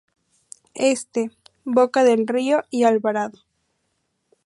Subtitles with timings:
[0.73, 1.29] Este:
[1.63, 3.45] Boca del Río y Alvarado.